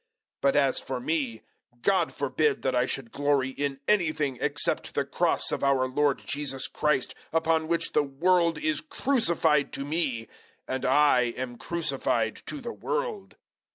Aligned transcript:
006:014 0.41 0.41
But 0.41 0.55
as 0.55 0.79
for 0.79 0.99
me, 0.99 1.41
God 1.83 2.11
forbid 2.11 2.63
that 2.63 2.73
I 2.73 2.87
should 2.87 3.11
glory 3.11 3.51
in 3.51 3.79
anything 3.87 4.39
except 4.41 4.95
the 4.95 5.05
Cross 5.05 5.51
of 5.51 5.63
our 5.63 5.87
Lord 5.87 6.23
Jesus 6.25 6.65
Christ, 6.65 7.13
upon 7.31 7.67
which 7.67 7.91
the 7.93 8.01
world 8.01 8.57
is 8.57 8.81
crucified 8.81 9.71
to 9.73 9.85
me, 9.85 10.27
and 10.67 10.85
I 10.85 11.35
am 11.37 11.55
crucified 11.55 12.41
to 12.47 12.59
the 12.61 12.73
world. 12.73 13.35